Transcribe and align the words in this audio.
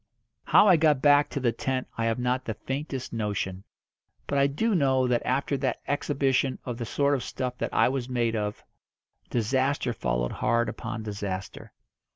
How 0.45 0.67
I 0.67 0.77
got 0.77 0.99
back 0.99 1.29
to 1.29 1.39
the 1.39 1.51
tent 1.51 1.87
I 1.95 2.05
have 2.05 2.17
not 2.17 2.45
the 2.45 2.55
faintest 2.55 3.13
notion. 3.13 3.63
But 4.25 4.39
I 4.39 4.47
do 4.47 4.73
know 4.73 5.05
that 5.05 5.21
after 5.23 5.57
that 5.57 5.79
exhibition 5.87 6.57
of 6.65 6.77
the 6.79 6.87
sort 6.87 7.13
of 7.13 7.23
stuff 7.23 7.59
that 7.59 7.71
I 7.71 7.87
was 7.87 8.09
made 8.09 8.35
of, 8.35 8.63
disaster 9.29 9.93
followed 9.93 10.31
hard 10.31 10.69
upon 10.69 11.03
disaster. 11.03 11.71